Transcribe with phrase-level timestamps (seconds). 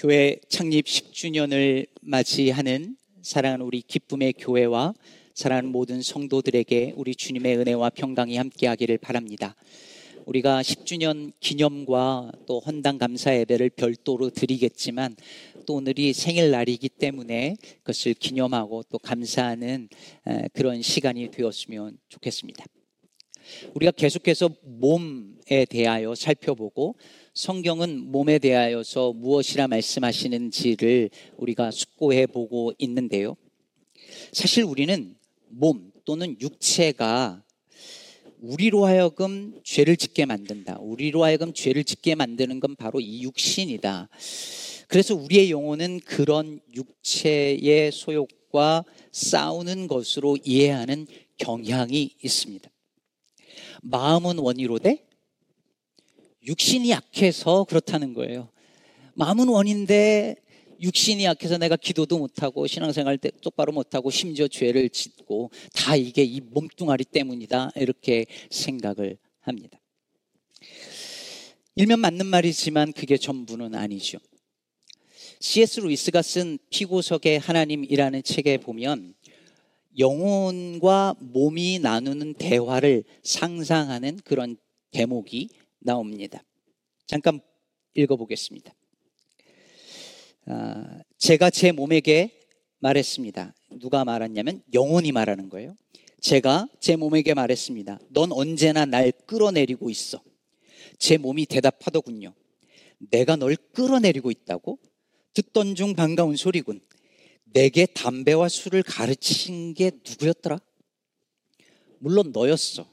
[0.00, 4.94] 교회 창립 10주년을 맞이하는 사랑하는 우리 기쁨의 교회와
[5.34, 9.54] 사랑하는 모든 성도들에게 우리 주님의 은혜와 평강이 함께하기를 바랍니다.
[10.24, 15.16] 우리가 10주년 기념과 또 헌당 감사 예배를 별도로 드리겠지만
[15.66, 19.90] 또 오늘이 생일날이기 때문에 그것을 기념하고 또 감사하는
[20.54, 22.64] 그런 시간이 되었으면 좋겠습니다.
[23.74, 26.94] 우리가 계속해서 몸에 대하여 살펴보고
[27.34, 33.36] 성경은 몸에 대하여서 무엇이라 말씀하시는지를 우리가 숙고해 보고 있는데요.
[34.32, 35.14] 사실 우리는
[35.48, 37.44] 몸 또는 육체가
[38.40, 40.78] 우리로 하여금 죄를 짓게 만든다.
[40.80, 44.08] 우리로 하여금 죄를 짓게 만드는 건 바로 이 육신이다.
[44.88, 51.06] 그래서 우리의 영혼은 그런 육체의 소욕과 싸우는 것으로 이해하는
[51.38, 52.68] 경향이 있습니다.
[53.82, 55.09] 마음은 원이로되
[56.46, 58.48] 육신이 약해서 그렇다는 거예요.
[59.14, 60.36] 마음은 원인데
[60.80, 66.40] 육신이 약해서 내가 기도도 못하고 신앙생활 때 똑바로 못하고 심지어 죄를 짓고 다 이게 이
[66.40, 69.78] 몸뚱아리 때문이다 이렇게 생각을 합니다.
[71.76, 74.18] 일면 맞는 말이지만 그게 전부는 아니죠.
[75.38, 75.80] C.S.
[75.80, 79.14] 루이스가 쓴 피고석의 하나님이라는 책에 보면
[79.98, 84.56] 영혼과 몸이 나누는 대화를 상상하는 그런
[84.90, 85.48] 대목이
[85.80, 86.42] 나옵니다.
[87.06, 87.40] 잠깐
[87.94, 88.72] 읽어보겠습니다.
[90.46, 92.46] 아, 제가 제 몸에게
[92.78, 93.54] 말했습니다.
[93.80, 95.76] 누가 말했냐면 영혼이 말하는 거예요.
[96.20, 97.98] 제가 제 몸에게 말했습니다.
[98.10, 100.22] 넌 언제나 날 끌어내리고 있어.
[100.98, 102.34] 제 몸이 대답하더군요.
[102.98, 104.78] 내가 널 끌어내리고 있다고?
[105.34, 106.80] 듣던 중 반가운 소리군.
[107.44, 110.58] 내게 담배와 술을 가르친 게 누구였더라?
[111.98, 112.86] 물론 너였어.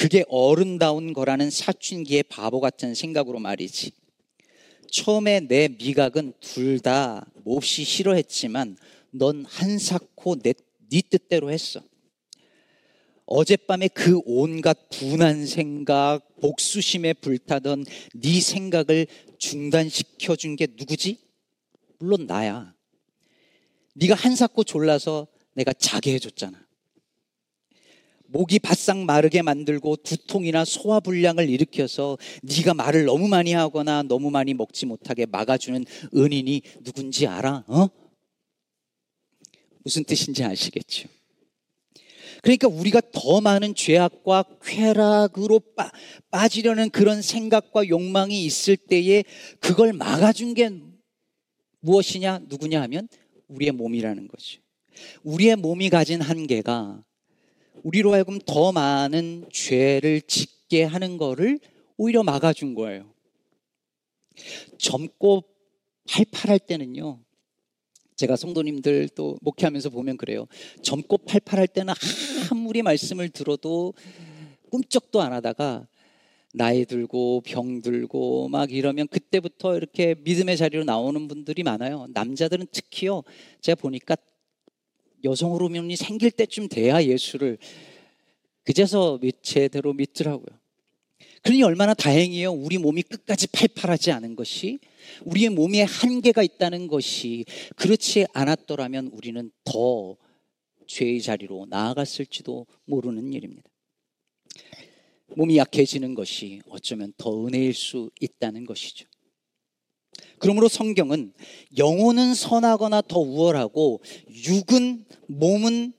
[0.00, 3.92] 그게 어른다운 거라는 사춘기의 바보 같은 생각으로 말이지.
[4.90, 8.78] 처음에 내 미각은 둘 다 몹시 싫어했지만
[9.10, 10.54] 넌 한사코 내,
[10.88, 11.82] 네 뜻대로 했어.
[13.26, 17.84] 어젯밤에 그 온갖 분한 생각, 복수심에 불타던
[18.14, 19.06] 네 생각을
[19.36, 21.18] 중단시켜 준 게 누구지?
[21.98, 22.74] 물론 나야.
[23.96, 26.69] 네가 한사코 졸라서 내가 자게 해줬잖아.
[28.32, 34.54] 목이 바싹 마르게 만들고 두통이나 소화 불량을 일으켜서 네가 말을 너무 많이 하거나 너무 많이
[34.54, 37.64] 먹지 못하게 막아주는 은인이 누군지 알아?
[37.66, 37.88] 어?
[39.82, 41.08] 무슨 뜻인지 아시겠죠?
[42.42, 45.90] 그러니까 우리가 더 많은 죄악과 쾌락으로 빠,
[46.30, 49.24] 빠지려는 그런 생각과 욕망이 있을 때에
[49.58, 50.70] 그걸 막아준 게
[51.80, 53.08] 무엇이냐, 누구냐 하면
[53.48, 54.60] 우리의 몸이라는 거죠.
[55.22, 57.02] 우리의 몸이 가진 한계가
[57.82, 61.58] 우리로 하여금 더 많은 죄를 짓게 하는 거를
[61.96, 63.12] 오히려 막아준 거예요.
[64.78, 65.44] 젊고
[66.08, 67.20] 팔팔할 때는요.
[68.16, 70.46] 제가 성도님들 또 목회하면서 보면 그래요.
[70.82, 71.94] 젊고 팔팔할 때는
[72.50, 73.94] 아무리 말씀을 들어도
[74.70, 75.86] 꿈쩍도 안 하다가
[76.52, 82.08] 나이 들고 병 들고 막 이러면 그때부터 이렇게 믿음의 자리로 나오는 분들이 많아요.
[82.12, 83.22] 남자들은 특히요.
[83.60, 84.16] 제가 보니까
[85.24, 87.58] 여성 호르몬이 생길 때쯤 돼야 예수를
[88.64, 90.60] 그제서 제대로 믿더라고요.
[91.42, 92.52] 그러니 얼마나 다행이에요.
[92.52, 94.78] 우리 몸이 끝까지 팔팔하지 않은 것이
[95.24, 97.44] 우리의 몸에 한계가 있다는 것이
[97.76, 100.16] 그렇지 않았더라면 우리는 더
[100.86, 103.70] 죄의 자리로 나아갔을지도 모르는 일입니다.
[105.36, 109.06] 몸이 약해지는 것이 어쩌면 더 은혜일 수 있다는 것이죠.
[110.38, 111.32] 그러므로 성경은
[111.76, 115.92] 영혼은 선하거나 더 우월하고 육은 몸은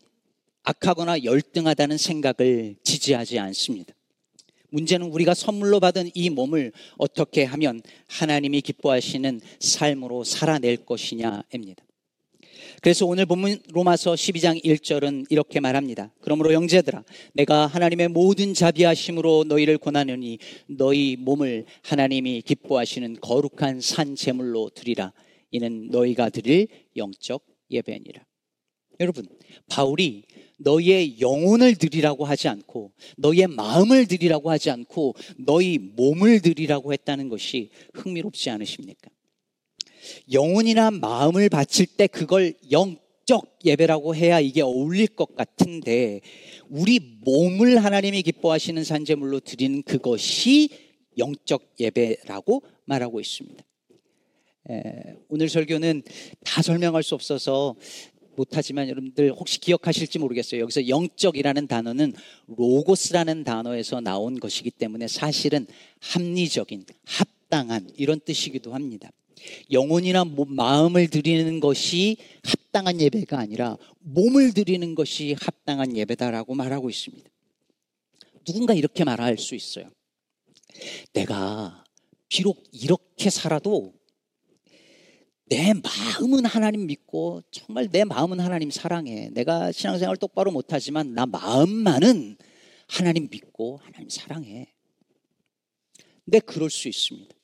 [0.64, 3.94] 악하거나 열등하다는 생각을 지지하지 않습니다.
[4.70, 11.84] 문제는 우리가 선물로 받은 이 몸을 어떻게 하면 하나님이 기뻐하시는 삶으로 살아낼 것이냐입니다.
[12.82, 16.12] 그래서 오늘 본문 로마서 12장 1절은 이렇게 말합니다.
[16.20, 17.04] 그러므로 영제들아
[17.34, 25.14] 내가 하나님의 모든 자비하심으로 너희를 권하느니 너희 몸을 하나님이 기뻐하시는 거룩한 산 제물로 드리라.
[25.52, 28.26] 이는 너희가 드릴 영적 예배니라.
[29.00, 29.28] 여러분,
[29.70, 30.24] 바울이
[30.58, 37.70] 너희의 영혼을 드리라고 하지 않고 너희의 마음을 드리라고 하지 않고 너희 몸을 드리라고 했다는 것이
[37.94, 39.12] 흥미롭지 않으십니까?
[40.32, 46.22] 영혼이나 마음을 바칠 때 그걸 영적 예배라고 해야 이게 어울릴 것 같은데
[46.70, 50.70] 우리 몸을 하나님이 기뻐하시는 산재물로 드리는 그것이
[51.18, 53.64] 영적 예배라고 말하고 있습니다.
[54.70, 56.04] 에, 오늘 설교는
[56.44, 57.76] 다 설명할 수 없어서
[58.36, 60.62] 못하지만 여러분들 혹시 기억하실지 모르겠어요.
[60.62, 62.14] 여기서 영적이라는 단어는
[62.48, 65.68] 로고스라는 단어에서 나온 것이기 때문에 사실은
[66.00, 69.12] 합리적인, 합당한 이런 뜻이기도 합니다.
[69.72, 77.30] 영혼이나 마음을 드리는 것이 합당한 예배가 아니라 몸을 드리는 것이 합당한 예배다라고 말하고 있습니다.
[78.46, 79.90] 누군가 이렇게 말할 수 있어요.
[81.14, 81.84] 내가
[82.28, 83.94] 비록 이렇게 살아도
[85.46, 89.30] 내 마음은 하나님 믿고 정말 내 마음은 하나님 사랑해.
[89.34, 92.38] 내가 신앙생활 똑바로 못하지만 나 마음만은
[92.88, 94.74] 하나님 믿고 하나님 사랑해.
[96.24, 97.36] 근데 그럴 수 있습니다.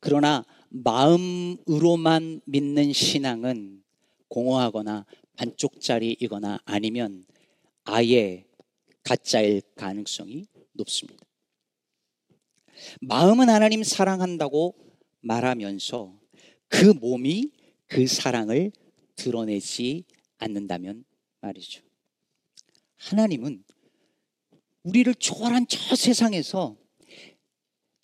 [0.00, 3.82] 그러나 마음으로만 믿는 신앙은
[4.28, 5.06] 공허하거나
[5.36, 7.24] 반쪽짜리이거나 아니면
[7.84, 8.44] 아예
[9.02, 11.24] 가짜일 가능성이 높습니다.
[13.00, 14.74] 마음은 하나님 사랑한다고
[15.20, 16.18] 말하면서
[16.68, 17.50] 그 몸이
[17.86, 18.72] 그 사랑을
[19.16, 20.04] 드러내지
[20.38, 21.04] 않는다면
[21.40, 21.82] 말이죠.
[22.96, 23.64] 하나님은
[24.82, 26.76] 우리를 초월한 저 세상에서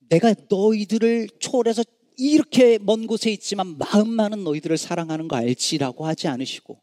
[0.08, 1.84] 내가 너희들을 초월해서
[2.16, 6.80] 이렇게 먼 곳에 있지만 마음만은 너희들을 사랑하는 거 알지라고 하지 않으시고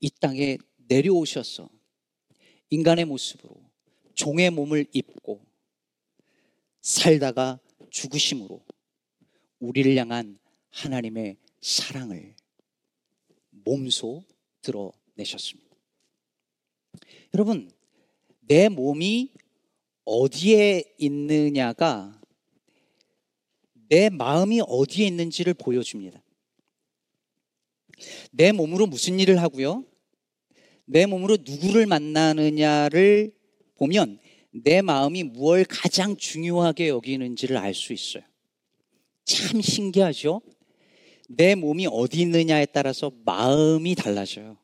[0.00, 0.58] 이 땅에
[0.88, 1.68] 내려오셔서
[2.70, 3.56] 인간의 모습으로
[4.14, 5.44] 종의 몸을 입고
[6.80, 7.60] 살다가
[7.90, 8.64] 죽으심으로
[9.60, 10.38] 우리를 향한
[10.70, 12.34] 하나님의 사랑을
[13.50, 14.24] 몸소
[14.62, 15.74] 드러내셨습니다.
[17.32, 17.70] 여러분,
[18.40, 19.32] 내 몸이
[20.04, 22.20] 어디에 있느냐가
[23.94, 26.20] 내 마음이 어디에 있는지를 보여줍니다.
[28.32, 29.84] 내 몸으로 무슨 일을 하고요?
[30.84, 33.32] 내 몸으로 누구를 만나느냐를
[33.76, 34.18] 보면
[34.50, 38.24] 내 마음이 무엇을 가장 중요하게 여기는지를 알 수 있어요.
[39.24, 40.42] 참 신기하죠?
[41.28, 44.58] 내 몸이 어디 있느냐에 따라서 마음이 달라져요.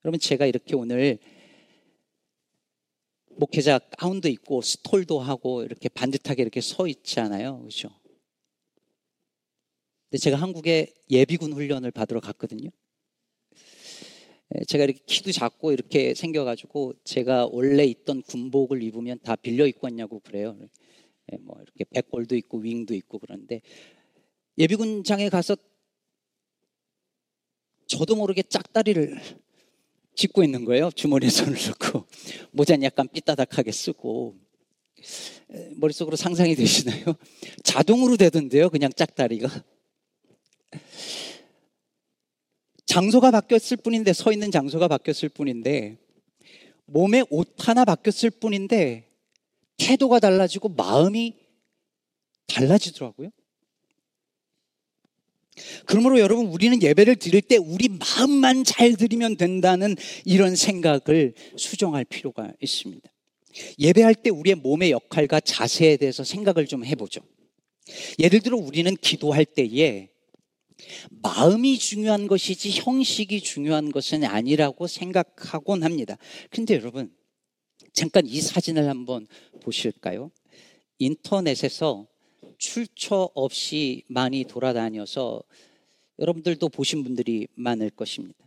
[0.00, 1.20] 그러면 제가 이렇게 오늘
[3.36, 7.60] 목회자 가운도 입고 스톨도 하고 이렇게 반듯하게 이렇게 서 있잖아요.
[7.60, 7.90] 그렇죠?
[10.14, 12.70] 근데 제가 한국에 예비군 훈련을 받으러 갔거든요.
[14.54, 19.88] 예, 제가 이렇게 키도 작고 이렇게 생겨가지고 제가 원래 있던 군복을 입으면 다 빌려 입고
[19.88, 20.56] 왔냐고 그래요.
[21.32, 23.60] 예, 뭐 이렇게 백골도 있고 윙도 있고 그런데
[24.56, 25.56] 예비군장에 가서
[27.88, 29.20] 저도 모르게 짝다리를
[30.14, 30.92] 짚고 있는 거예요.
[30.92, 32.06] 주머니에 손을 넣고
[32.52, 34.36] 모자는 약간 삐따닥하게 쓰고
[35.72, 37.16] 머릿속으로 상상이 되시나요?
[37.64, 38.70] 자동으로 되던데요.
[38.70, 39.73] 그냥 짝다리가.
[42.86, 45.98] 장소가 바뀌었을 뿐인데 서 있는 장소가 바뀌었을 뿐인데
[46.86, 49.10] 몸에 옷 하나 바뀌었을 뿐인데
[49.78, 51.36] 태도가 달라지고 마음이
[52.46, 53.30] 달라지더라고요.
[55.86, 62.52] 그러므로 여러분 우리는 예배를 드릴 때 우리 마음만 잘 드리면 된다는 이런 생각을 수정할 필요가
[62.60, 63.08] 있습니다.
[63.78, 67.20] 예배할 때 우리의 몸의 역할과 자세에 대해서 생각을 좀 해보죠.
[68.18, 70.08] 예를 들어 우리는 기도할 때에
[71.10, 76.16] 마음이 중요한 것이지 형식이 중요한 것은 아니라고 생각하곤 합니다.
[76.50, 77.14] 근데 여러분,
[77.92, 79.26] 잠깐 이 사진을 한번
[79.62, 80.30] 보실까요?
[80.98, 82.06] 인터넷에서
[82.58, 85.42] 출처 없이 많이 돌아다녀서
[86.18, 88.38] 여러분들도 보신 분들이 많을 것입니다.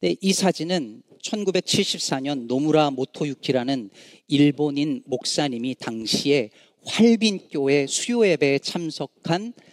[0.00, 3.90] 네, 이 사진은 1974년 노무라 모토유키라는
[4.28, 6.50] 일본인 목사님이 당시에
[6.84, 9.71] 활빈교회 수요 예배에 참석한 어,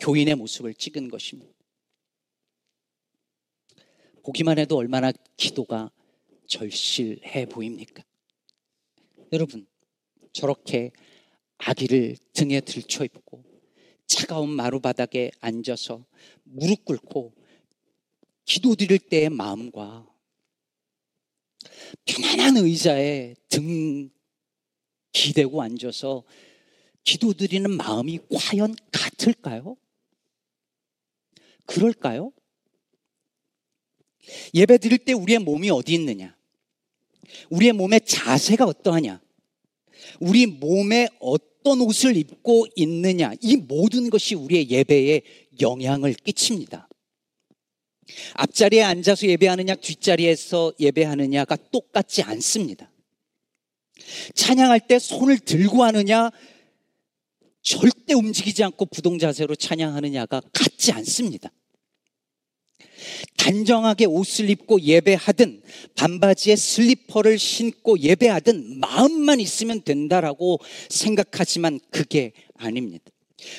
[0.00, 1.52] 교인의 모습을 찍은 것입니다.
[4.22, 5.90] 보기만 해도 얼마나 기도가
[6.46, 8.04] 절실해 보입니까?
[9.32, 9.66] 여러분,
[10.32, 10.92] 저렇게
[11.58, 13.44] 아기를 등에 들쳐 입고
[14.06, 16.04] 차가운 마루바닥에 앉아서
[16.44, 17.34] 무릎 꿇고
[18.44, 20.06] 기도 드릴 때의 마음과
[22.04, 24.10] 편안한 의자에 등
[25.12, 26.24] 기대고 앉아서
[27.04, 29.76] 기도드리는 마음이 과연 같을까요?
[31.66, 32.32] 그럴까요?
[34.54, 36.36] 예배 드릴 때 우리의 몸이 어디 있느냐?
[37.50, 39.20] 우리의 몸의 자세가 어떠하냐?
[40.20, 43.32] 우리 몸에 어떤 옷을 입고 있느냐?
[43.40, 45.22] 이 모든 것이 우리의 예배에
[45.60, 46.88] 영향을 끼칩니다.
[48.34, 52.90] 앞자리에 앉아서 예배하느냐, 뒷자리에서 예배하느냐가 똑같지 않습니다.
[54.34, 56.30] 찬양할 때 손을 들고 하느냐,
[57.62, 61.50] 절대 움직이지 않고 부동 자세로 찬양하느냐가 같지 않습니다.
[63.36, 65.62] 단정하게 옷을 입고 예배하든
[65.96, 73.04] 반바지에 슬리퍼를 신고 예배하든 마음만 있으면 된다라고 생각하지만 그게 아닙니다.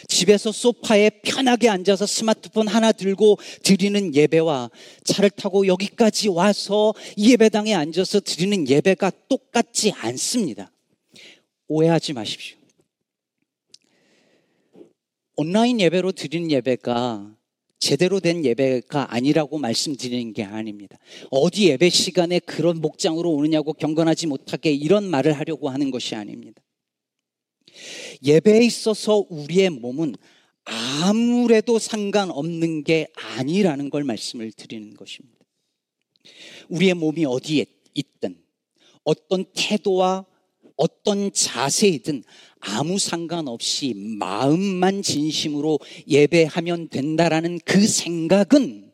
[0.08, 4.70] 집에서 소파에 편하게 앉아서 스마트폰 하나 들고 드리는 예배와
[5.04, 10.72] 차를 타고 여기까지 와서 예배당에 앉아서 드리는 예배가 똑같지 않습니다.
[11.68, 12.63] 오해하지 마십시오.
[15.36, 17.36] 온라인 예배로 드리는 예배가
[17.80, 20.98] 제대로 된 예배가 아니라고 말씀드리는 게 아닙니다.
[21.32, 26.62] 어디 예배 시간에 그런 목장으로 오느냐고 경건하지 못하게 이런 말을 하려고 하는 것이 아닙니다.
[28.24, 30.16] 예배에 있어서 우리의 몸은
[30.64, 35.44] 아무래도 상관없는 게 아니라는 걸 말씀을 드리는 것입니다.
[36.70, 38.38] 우리의 몸이 어디에 있든
[39.04, 40.26] 어떤 태도와
[40.78, 42.24] 어떤 자세이든
[42.66, 48.92] 아무 상관없이 마음만 진심으로 예배하면 된다라는 그 생각은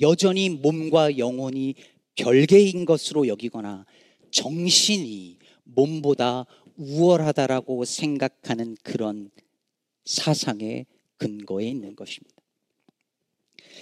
[0.00, 1.76] 여전히 몸과 영혼이
[2.16, 3.86] 별개인 것으로 여기거나
[4.32, 6.46] 정신이 몸보다
[6.76, 9.30] 우월하다라고 생각하는 그런
[10.04, 10.86] 사상의
[11.18, 12.36] 근거에 있는 것입니다.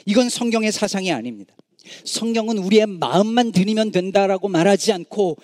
[0.05, 1.57] 이건 성경의 사상이 아닙니다.
[2.05, 5.37] 성경은 우리의 마음만 드리면 된다라고 말하지 않고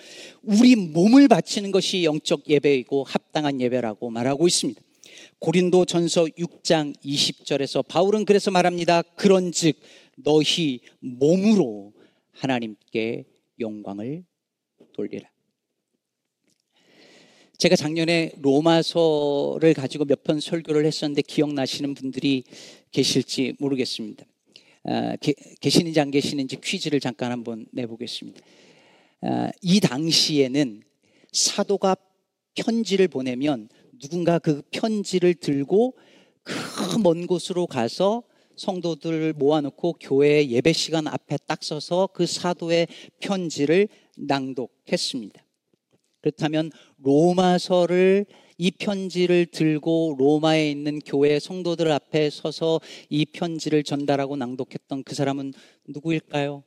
[0.43, 4.81] 우리 몸을 바치는 것이 영적 예배이고 합당한 예배라고 말하고 있습니다.
[5.39, 9.01] 고린도 전서 6장 20절에서 바울은 그래서 말합니다.
[9.15, 9.79] 그런 즉,
[10.15, 11.93] 너희 몸으로
[12.31, 13.25] 하나님께
[13.59, 14.23] 영광을
[14.93, 15.29] 돌리라.
[17.57, 22.43] 제가 작년에 로마서를 가지고 몇 편 설교를 했었는데 기억나시는 분들이
[22.91, 24.25] 계실지 모르겠습니다.
[24.87, 25.15] 아,
[25.61, 28.41] 계시는지 안 계시는지 퀴즈를 잠깐 한번 내보겠습니다.
[29.21, 30.81] 아, 이 당시에는
[31.31, 31.95] 사도가
[32.55, 35.95] 편지를 보내면 누군가 그 편지를 들고
[36.43, 38.23] 그 먼 곳으로 가서
[38.55, 42.87] 성도들을 모아놓고 교회 예배 시간 앞에 딱 서서 그 사도의
[43.19, 45.43] 편지를 낭독했습니다.
[46.21, 48.25] 그렇다면 로마서를
[48.57, 55.53] 이 편지를 들고 로마에 있는 교회 성도들 앞에 서서 이 편지를 전달하고 낭독했던 그 사람은
[55.87, 56.63] 누구일까요?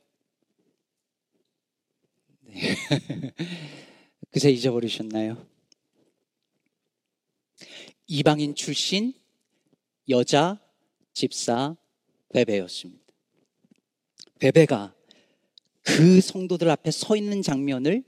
[2.41, 2.53] 네.
[4.31, 5.45] 그새 잊어버리셨나요?
[8.07, 9.13] 이방인 출신
[10.09, 10.59] 여자
[11.13, 11.75] 집사
[12.33, 13.01] 베베였습니다.
[14.39, 14.95] 베베가
[15.81, 18.03] 그 성도들 앞에 서 있는 장면을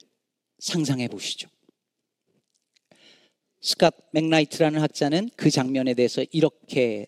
[0.59, 1.49] 상상해 보시죠.
[3.63, 7.07] 스캇 맥나이트라는 학자는 그 장면에 대해서 이렇게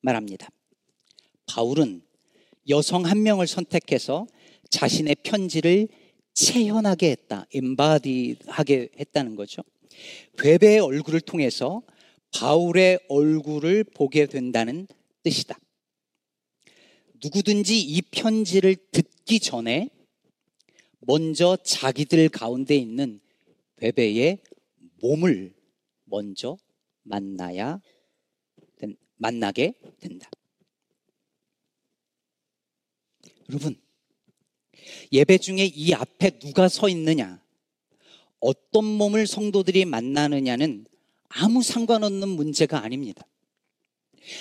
[0.00, 0.50] 말합니다.
[1.46, 2.02] 바울은
[2.70, 4.26] 여성 한 명을 선택해서
[4.70, 5.88] 자신의 편지를
[6.32, 7.46] 체현하게 했다.
[7.52, 9.62] embody하게 했다는 거죠.
[10.38, 11.82] 뵈뵈의 얼굴을 통해서
[12.34, 14.86] 바울의 얼굴을 보게 된다는
[15.22, 15.58] 뜻이다.
[17.22, 19.90] 누구든지 이 편지를 듣기 전에
[21.00, 23.20] 먼저 자기들 가운데 있는
[23.76, 24.38] 베베의
[25.02, 25.52] 몸을
[26.12, 26.58] 먼저
[27.04, 27.80] 만나야
[29.16, 30.28] 만나게 된다.
[33.48, 33.80] 여러분,
[35.12, 37.40] 예배 중에 이 앞에 누가 서 있느냐,
[38.40, 40.86] 어떤 몸을 성도들이 만나느냐는
[41.28, 43.24] 아무 상관없는 문제가 아닙니다.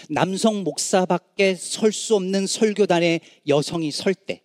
[0.09, 4.43] 남성 목사밖에 설 수 없는 설교단에 여성이 설 때,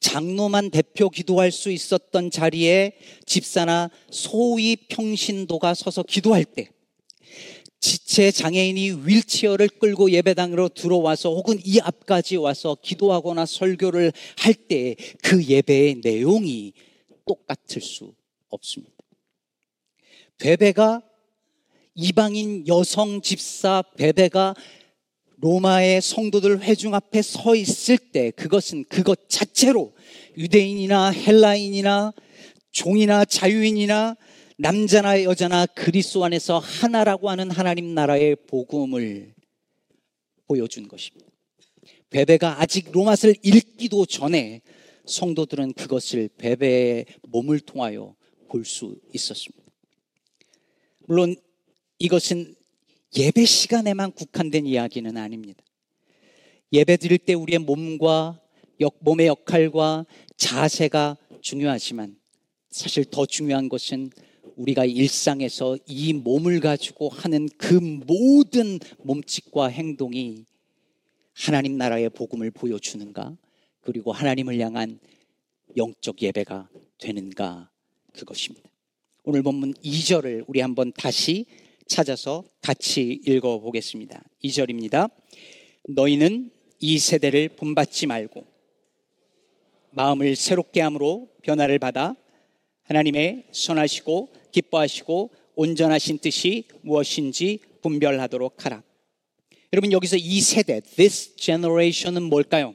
[0.00, 2.92] 장로만 대표 기도할 수 있었던 자리에
[3.24, 6.68] 집사나 소위 평신도가 서서 기도할 때
[7.80, 15.44] 지체 장애인이 윌체어를 끌고 예배당으로 들어와서 혹은 이 앞까지 와서 기도하거나 설교를 할 때 그
[15.44, 16.72] 예배의 내용이
[17.26, 18.14] 똑같을 수
[18.48, 18.94] 없습니다.
[20.38, 21.02] 베베가
[21.94, 24.54] 이방인 여성 집사 베베가
[25.38, 29.94] 로마의 성도들 회중 앞에 서 있을 때 그것은 그것 자체로
[30.36, 32.12] 유대인이나 헬라인이나
[32.70, 34.16] 종이나 자유인이나
[34.58, 39.34] 남자나 여자나 그리스도 안에서 하나라고 하는 하나님 나라의 복음을
[40.46, 41.26] 보여준 것입니다.
[42.10, 44.62] 베베가 아직 로마서를 읽기도 전에
[45.06, 48.14] 성도들은 그것을 베베의 몸을 통하여
[48.48, 49.64] 볼 수 있었습니다.
[51.06, 51.36] 물론
[51.98, 52.54] 이것은
[53.16, 55.62] 예배 시간에만 국한된 이야기는 아닙니다.
[56.72, 58.40] 예배 드릴 때 우리의 몸과
[59.00, 62.16] 몸의 역할과 자세가 중요하지만
[62.70, 64.10] 사실 더 중요한 것은
[64.56, 70.44] 우리가 일상에서 이 몸을 가지고 하는 그 모든 몸짓과 행동이
[71.32, 73.36] 하나님 나라의 복음을 보여주는가
[73.80, 74.98] 그리고 하나님을 향한
[75.76, 77.70] 영적 예배가 되는가
[78.14, 78.68] 그것입니다.
[79.24, 81.46] 오늘 본문 2절을 우리 한번 다시
[81.86, 84.22] 찾아서 같이 읽어 보겠습니다.
[84.44, 85.10] 2절입니다.
[85.88, 86.50] 너희는
[86.80, 88.44] 이 세대를 본받지 말고
[89.92, 92.14] 마음을 새롭게 함으로 변화를 받아
[92.82, 98.82] 하나님의 선하시고 기뻐하시고 온전하신 뜻이 무엇인지 분별하도록 하라.
[99.72, 102.74] 여러분 여기서 이 세대, this generation은 뭘까요?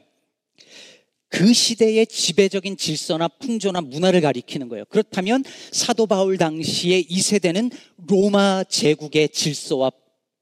[1.31, 4.83] 그 시대의 지배적인 질서나 풍조나 문화를 가리키는 거예요.
[4.89, 7.71] 그렇다면 사도 바울 당시에 이 세대는
[8.07, 9.91] 로마 제국의 질서와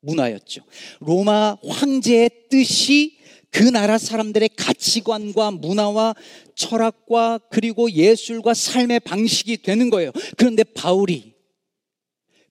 [0.01, 0.63] 문화였죠.
[0.99, 3.19] 로마 황제의 뜻이
[3.51, 6.15] 그 나라 사람들의 가치관과 문화와
[6.55, 10.11] 철학과 그리고 예술과 삶의 방식이 되는 거예요.
[10.37, 11.33] 그런데 바울이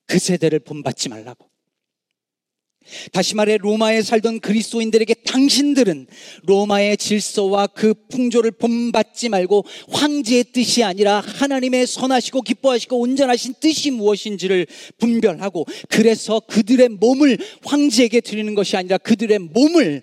[0.06, 1.48] 그 세대를 본받지 말라고.
[3.12, 6.06] 다시 말해 로마에 살던 그리스도인들에게 당신들은
[6.44, 14.66] 로마의 질서와 그 풍조를 본받지 말고 황제의 뜻이 아니라 하나님의 선하시고 기뻐하시고 온전하신 뜻이 무엇인지를
[14.98, 20.02] 분별하고 그래서 그들의 몸을 황제에게 드리는 것이 아니라 그들의 몸을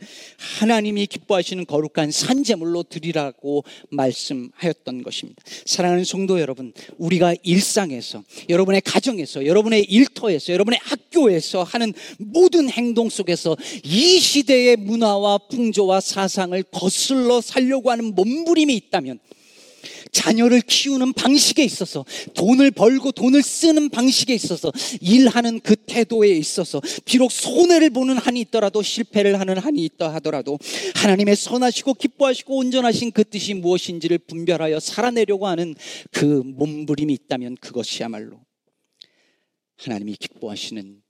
[0.59, 5.43] 하나님이 기뻐하시는 거룩한 산재물로 드리라고 말씀하였던 것입니다.
[5.65, 13.55] 사랑하는 성도 여러분, 우리가 일상에서 여러분의 가정에서 여러분의 일터에서 여러분의 학교에서 하는 모든 행동 속에서
[13.83, 19.19] 이 시대의 문화와 풍조와 사상을 거슬러 살려고 하는 몸부림이 있다면
[20.15, 24.71] 자녀를 키우는 방식에 있어서 돈을 벌고 돈을 쓰는 방식에 있어서
[25.01, 30.57] 일하는 그 태도에 있어서 비록 손해를 보는 한이 있더라도 실패를 하는 한이 있다 하더라도
[30.95, 35.75] 하나님의 선하시고 기뻐하시고 온전하신 그 뜻이 무엇인지를 분별하여 살아내려고 하는
[36.11, 38.39] 그 몸부림이 있다면 그것이야말로
[39.77, 41.01] 하나님이 기뻐하시는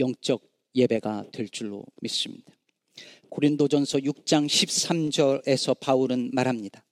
[0.00, 2.52] 영적 예배가 될 줄로 믿습니다.
[3.28, 6.84] 고린도전서 6장 13절에서 바울은 말합니다.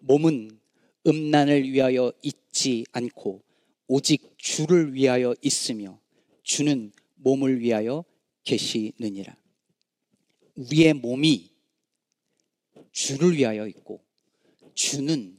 [0.00, 0.58] 몸은
[1.06, 3.42] 음란을 위하여 있지 않고
[3.86, 5.98] 오직 주를 위하여 있으며
[6.42, 8.04] 주는 몸을 위하여
[8.44, 9.36] 계시느니라.
[10.54, 11.50] 우리의 몸이
[12.92, 14.04] 주를 위하여 있고
[14.74, 15.38] 주는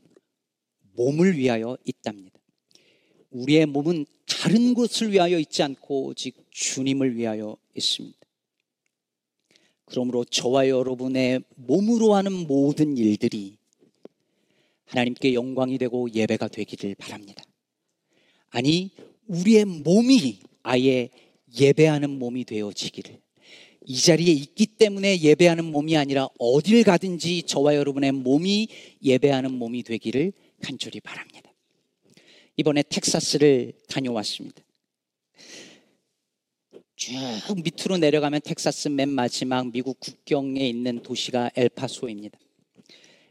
[0.93, 2.39] 몸을 위하여 있답니다.
[3.31, 8.17] 우리의 몸은 다른 것을 위하여 있지 않고 오직 주님을 위하여 있습니다.
[9.85, 13.57] 그러므로 저와 여러분의 몸으로 하는 모든 일들이
[14.85, 17.43] 하나님께 영광이 되고 예배가 되기를 바랍니다.
[18.49, 18.91] 아니,
[19.27, 21.09] 우리의 몸이 아예
[21.59, 23.19] 예배하는 몸이 되어지기를.
[23.85, 28.67] 이 자리에 있기 때문에 예배하는 몸이 아니라 어딜 가든지 저와 여러분의 몸이
[29.03, 31.51] 예배하는 몸이 되기를 간절히 바랍니다.
[32.57, 34.61] 이번에 텍사스를 다녀왔습니다.
[36.99, 37.13] 쭉
[37.63, 42.37] 밑으로 내려가면 텍사스 맨 마지막 미국 국경에 있는 도시가 엘파소입니다.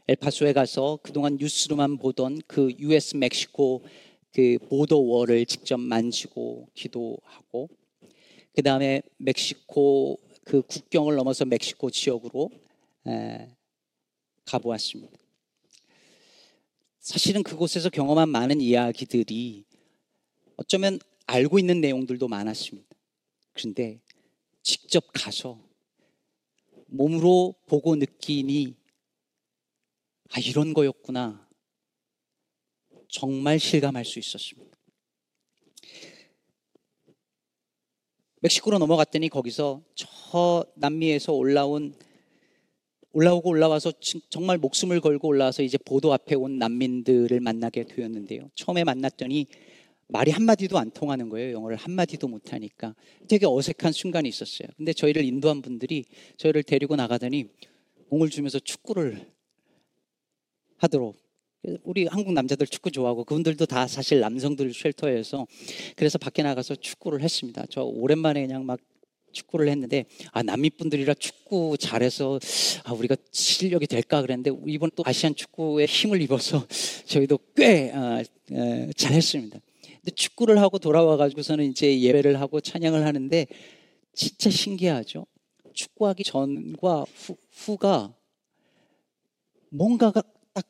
[0.07, 3.83] 엘파소에 가서 그동안 뉴스로만 보던 그 US 멕시코
[4.31, 7.69] 그 보도월을 직접 만지고 기도하고
[8.55, 12.49] 그 다음에 멕시코 그 국경을 넘어서 멕시코 지역으로
[13.05, 13.49] 에,
[14.45, 15.15] 가보았습니다.
[16.99, 19.63] 사실은 그곳에서 경험한 많은 이야기들이
[20.55, 22.88] 어쩌면 알고 있는 내용들도 많았습니다.
[23.59, 23.99] 그런데
[24.63, 25.61] 직접 가서
[26.87, 28.73] 몸으로 보고 느끼니
[30.31, 31.45] 아, 이런 거였구나.
[33.09, 34.77] 정말 실감할 수 있었습니다.
[38.41, 41.93] 멕시코로 넘어갔더니 거기서 저 남미에서 올라온
[43.11, 43.91] 올라오고 올라와서
[44.29, 48.51] 정말 목숨을 걸고 올라와서 이제 보도 앞에 온 난민들을 만나게 되었는데요.
[48.55, 49.47] 처음에 만났더니
[50.09, 51.53] 말이 한마디도 안 통하는 거예요.
[51.53, 52.95] 영어를 한마디도 못하니까.
[53.27, 54.67] 되게 어색한 순간이 있었어요.
[54.75, 56.05] 근데 저희를 인도한 분들이
[56.37, 57.45] 저희를 데리고 나가더니
[58.09, 59.31] 공을 주면서 축구를
[60.77, 61.15] 하도록.
[61.83, 65.45] 우리 한국 남자들 축구 좋아하고 그분들도 다 사실 남성들 쉘터에서
[65.95, 67.65] 그래서 밖에 나가서 축구를 했습니다.
[67.69, 68.79] 저 오랜만에 그냥 막
[69.31, 72.39] 축구를 했는데 아 남미 분들이라 축구 잘해서
[72.85, 76.65] 아 우리가 실력이 될까 그랬는데 이번 또 아시안 축구에 힘을 입어서
[77.05, 79.59] 저희도 꽤 어, 어, 잘했습니다.
[80.01, 83.47] 근데 축구를 하고 돌아와 가지고서는 이제 예배를 하고 찬양을 하는데
[84.13, 85.25] 진짜 신기하죠.
[85.73, 88.15] 축구하기 전과 후, 후가
[89.69, 90.21] 뭔가가
[90.53, 90.65] 딱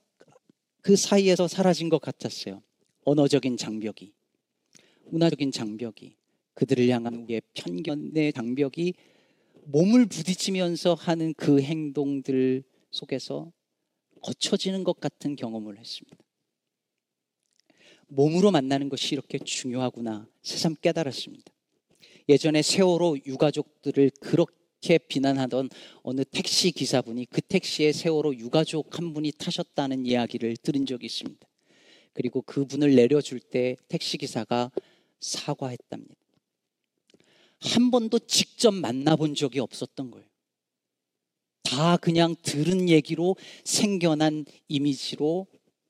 [0.81, 2.61] 그 사이에서 사라진 것 같았어요.
[3.05, 4.13] 언어적인 장벽이,
[5.11, 6.15] 문화적인 장벽이,
[6.53, 8.93] 그들을 향한 우리의 편견의 장벽이
[9.65, 13.51] 몸을 부딪히면서 하는 그 행동들 속에서
[14.21, 16.17] 거쳐지는 것 같은 경험을 했습니다.
[18.09, 21.51] 몸으로 만나는 것이 이렇게 중요하구나 새삼 깨달았습니다.
[22.27, 25.69] 예전에 세월호 유가족들을 그렇게 비난하던
[26.03, 31.47] 어느 택시 기사분이 그 택시에 세월호 유가족 한 분이 타셨다는 이야기를 들은 적이 있습니다.
[32.13, 34.71] 그리고 그분을 내려줄 때 택시 기사가
[35.19, 36.15] 사과했답니다.
[37.61, 40.27] 한 번도 직접 만나본 적이 없었던 거예요.
[41.63, 45.47] 다 그냥 들은 얘기로 생겨난 이미지로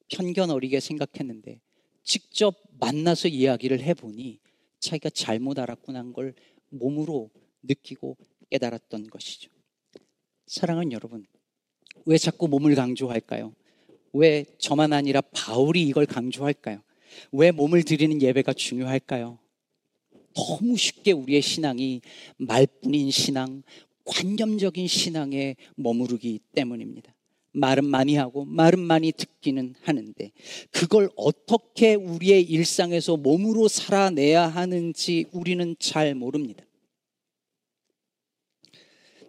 [0.09, 1.61] 편견 어리게 생각했는데
[2.09, 4.39] 직접 만나서 이야기를 해보니
[4.79, 6.33] 자기가 잘못 알았구나 걸
[6.69, 7.29] 몸으로
[7.61, 8.17] 느끼고
[8.49, 9.51] 깨달았던 것이죠.
[10.47, 11.27] 사랑하는 여러분,
[12.05, 13.53] 왜 자꾸 몸을 강조할까요?
[14.13, 16.81] 왜 저만 아니라 바울이 이걸 강조할까요?
[17.31, 19.37] 왜 몸을 드리는 예배가 중요할까요?
[20.33, 22.01] 너무 쉽게 우리의 신앙이
[22.37, 23.61] 말뿐인 신앙,
[24.05, 27.13] 관념적인 신앙에 머무르기 때문입니다.
[27.51, 30.31] 말은 많이 하고 말은 많이 듣기는 하는데
[30.71, 36.63] 그걸 어떻게 우리의 일상에서 몸으로 살아내야 하는지 우리는 잘 모릅니다.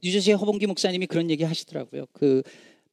[0.03, 2.07] 뉴저지의 허봉기 목사님이 그런 얘기 하시더라고요.
[2.13, 2.43] 그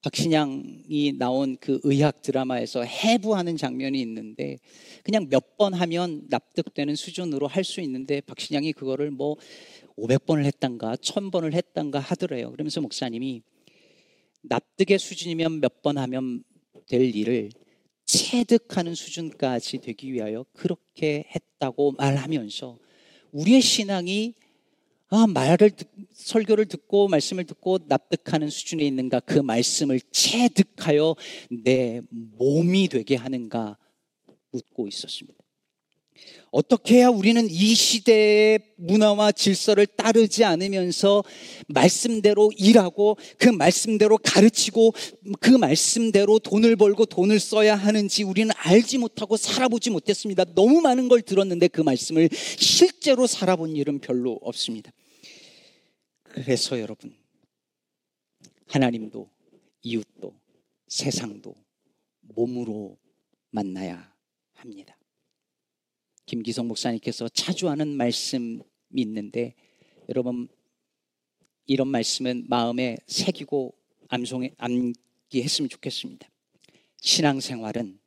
[0.01, 4.57] 박신양이 나온 그 의학 드라마에서 해부하는 장면이 있는데
[5.03, 9.37] 그냥 몇 번 하면 납득되는 수준으로 할 수 있는데 박신양이 그거를 뭐
[9.97, 12.51] 500번을 했단가 1000번을 했단가 하더래요.
[12.51, 13.41] 그러면서 목사님이
[14.49, 16.43] 납득의 수준이면 몇 번 하면
[16.87, 17.49] 될 일을
[18.05, 22.79] 체득하는 수준까지 되기 위하여 그렇게 했다고 말하면서
[23.31, 24.33] 우리의 신앙이
[25.09, 31.15] 아, 말을 듣, 설교를 듣고 말씀을 듣고 납득하는 수준에 있는가 그 말씀을 체득하여
[31.49, 33.77] 내 몸이 되게 하는가
[34.51, 35.46] 묻고 있었습니다.
[36.51, 41.23] 어떻게 해야 우리는 이 시대의 문화와 질서를 따르지 않으면서
[41.67, 44.93] 말씀대로 일하고 그 말씀대로 가르치고
[45.39, 50.45] 그 말씀대로 돈을 벌고 돈을 써야 하는지 우리는 알지 못하고 살아보지 못했습니다.
[50.55, 54.91] 너무 많은 걸 들었는데 그 말씀을 실제로 살아본 일은 별로 없습니다.
[56.23, 57.15] 그래서 여러분,
[58.67, 59.29] 하나님도
[59.81, 60.33] 이웃도
[60.87, 61.55] 세상도
[62.21, 62.97] 몸으로
[63.51, 64.13] 만나야
[64.53, 64.97] 합니다.
[66.27, 68.59] 김기성 목사님께서 자주 하는 말씀이
[68.95, 69.55] 있는데
[70.09, 70.49] 여러분
[71.65, 73.73] 이런 말씀은 마음에 새기고
[74.09, 76.29] 암송에 암기했으면 좋겠습니다.
[77.01, 77.99] 신앙생활은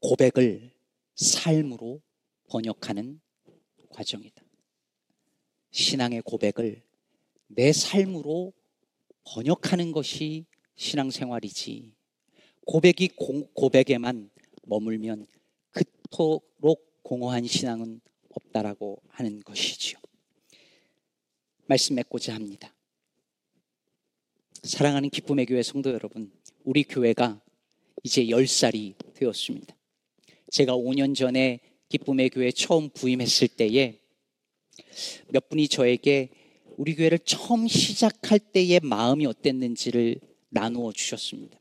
[0.00, 0.70] 고백을
[1.14, 2.02] 삶으로
[2.48, 3.20] 번역하는
[3.88, 4.42] 과정이다.
[5.70, 6.82] 신앙의 고백을
[7.46, 8.52] 내 삶으로
[9.24, 10.44] 번역하는 것이
[10.76, 11.94] 신앙생활이지.
[12.66, 14.30] 고백이 고, 고백에만
[14.64, 15.26] 머물면
[16.10, 18.00] 그토록 공허한 신앙은
[18.34, 19.98] 없다라고 하는 것이지요.
[21.66, 22.74] 말씀 맺고자 합니다.
[24.62, 26.32] 사랑하는 기쁨의 교회 성도 여러분,
[26.64, 27.40] 우리 교회가
[28.02, 29.74] 이제 10살이 되었습니다.
[30.50, 34.00] 제가 5년 전에 기쁨의 교회 처음 부임했을 때에
[35.28, 36.30] 몇 분이 저에게
[36.76, 41.58] 우리 교회를 처음 시작할 때의 마음이 어땠는지를 나누어 주셨습니다.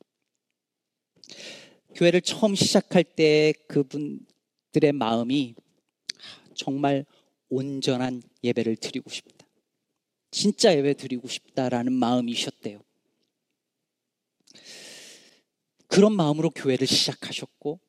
[1.95, 4.25] 교회를 처음 시작할 때 그분
[4.71, 5.55] 들의 마음이
[6.55, 7.05] 정말
[7.49, 9.45] 온전한 예배를 드리고 싶다.
[10.31, 12.81] 진짜 예배 드리고 싶다라는 마음이셨대요.
[15.87, 17.79] 그런 마음으로 교회를 시작하셨고,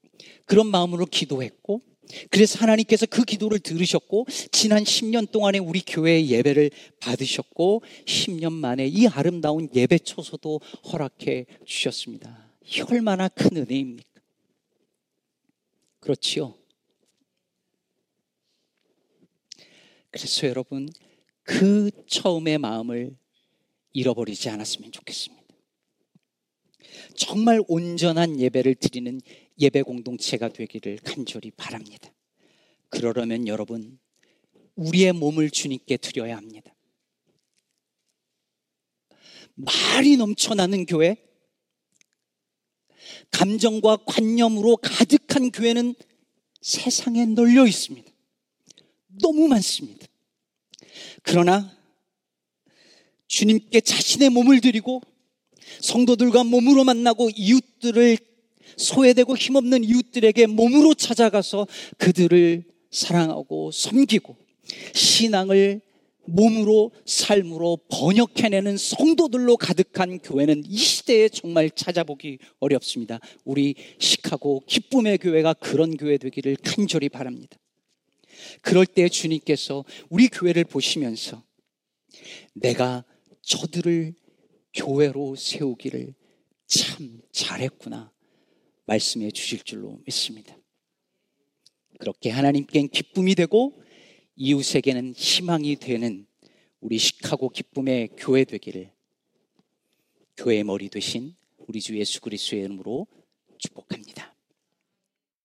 [0.47, 1.83] 그런 마음으로 기도했고,
[2.31, 9.07] 그래서 하나님께서 그 기도를 들으셨고, 지난 10년 동안에 우리 교회의 예배를 받으셨고, 10년 만에 이
[9.07, 12.51] 아름다운 예배 초소도 허락해 주셨습니다.
[12.64, 14.09] 이 얼마나 큰 은혜입니까?
[16.01, 16.60] 그렇지요.
[20.11, 20.88] 그래서 여러분,
[21.42, 23.16] 그 처음의 마음을
[23.92, 25.40] 잃어버리지 않았으면 좋겠습니다.
[27.14, 29.20] 정말 온전한 예배를 드리는
[29.59, 32.12] 예배 공동체가 되기를 간절히 바랍니다.
[32.88, 33.99] 그러려면 여러분,
[34.75, 36.75] 우리의 몸을 주님께 드려야 합니다.
[39.55, 41.16] 말이 넘쳐나는 교회,
[43.31, 45.94] 감정과 관념으로 가득한 교회는
[46.62, 48.10] 세상에 널려 있습니다.
[49.20, 50.06] 너무 많습니다.
[51.22, 51.70] 그러나
[53.26, 55.02] 주님께 자신의 몸을 드리고
[55.80, 58.18] 성도들과 몸으로 만나고 이웃들을
[58.76, 61.66] 소외되고 힘없는 이웃들에게 몸으로 찾아가서
[61.98, 64.37] 그들을 사랑하고 섬기고
[64.94, 65.80] 신앙을
[66.24, 73.18] 몸으로 삶으로 번역해내는 성도들로 가득한 교회는 이 시대에 정말 찾아보기 어렵습니다.
[73.44, 77.56] 우리 시카고 기쁨의 교회가 그런 교회 되기를 간절히 바랍니다.
[78.62, 81.42] 그럴 때 주님께서 우리 교회를 보시면서
[82.55, 83.05] 내가
[83.42, 84.14] 저들을
[84.74, 86.14] 교회로 세우기를
[86.66, 88.12] 참 잘했구나
[88.87, 90.57] 말씀해 주실 줄로 믿습니다.
[91.98, 93.81] 그렇게 하나님께 기쁨이 되고
[94.37, 96.26] 이웃에게는 희망이 되는
[96.81, 98.90] 우리 시카고 기쁨의 교회 되기를
[100.37, 103.07] 교회의 머리 되신 우리 주 예수 그리스도의 이름으로
[103.59, 104.35] 축복합니다.